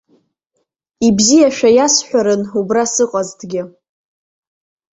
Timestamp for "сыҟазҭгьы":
2.93-3.61